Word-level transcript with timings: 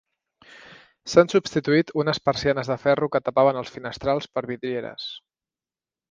S'han 1.11 1.27
substituït 1.33 1.91
unes 2.03 2.21
persianes 2.31 2.71
de 2.73 2.77
ferro 2.87 3.09
que 3.15 3.21
tapaven 3.27 3.59
els 3.65 3.73
finestrals 3.79 4.29
per 4.39 4.43
vidrieres. 4.53 5.07